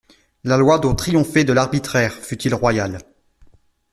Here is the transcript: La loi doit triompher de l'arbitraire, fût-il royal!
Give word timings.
La 0.43 0.57
loi 0.57 0.79
doit 0.79 0.95
triompher 0.95 1.43
de 1.43 1.53
l'arbitraire, 1.53 2.13
fût-il 2.15 2.55
royal! 2.55 2.97